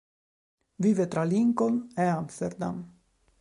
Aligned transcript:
Vive 0.83 1.07
tra 1.07 1.21
Lincoln 1.23 1.89
e 1.95 2.01
Amsterdam. 2.01 2.91